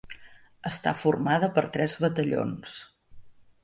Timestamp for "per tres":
1.59-2.01